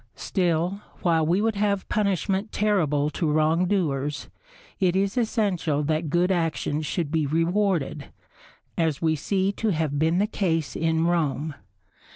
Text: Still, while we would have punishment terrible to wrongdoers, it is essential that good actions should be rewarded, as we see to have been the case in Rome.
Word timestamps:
Still, 0.15 0.81
while 1.03 1.23
we 1.27 1.41
would 1.41 1.53
have 1.53 1.87
punishment 1.87 2.51
terrible 2.51 3.11
to 3.11 3.29
wrongdoers, 3.31 4.29
it 4.79 4.95
is 4.95 5.15
essential 5.15 5.83
that 5.83 6.09
good 6.09 6.31
actions 6.31 6.87
should 6.87 7.11
be 7.11 7.27
rewarded, 7.27 8.05
as 8.79 8.99
we 8.99 9.15
see 9.15 9.51
to 9.51 9.69
have 9.69 9.99
been 9.99 10.17
the 10.17 10.25
case 10.25 10.75
in 10.75 11.05
Rome. 11.05 11.53